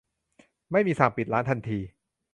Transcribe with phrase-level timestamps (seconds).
[0.71, 1.79] ไม่มีสั่งปิดร้านทันที